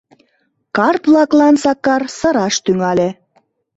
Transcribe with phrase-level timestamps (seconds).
[0.77, 3.09] Карт-влаклан Сакар сыраш тӱҥале.